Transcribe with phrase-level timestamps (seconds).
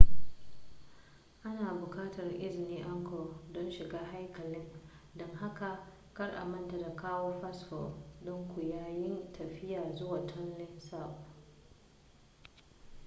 [1.43, 4.71] ana buƙatar izinin angkor don shiga haikalin
[5.15, 7.93] don haka kar a manta da kawo fasfo
[8.25, 11.19] ɗinku yayin tafiya zuwa tonle sap